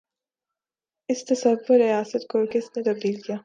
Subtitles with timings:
[1.09, 3.37] اس تصور ریاست کو کس نے تبدیل کیا؟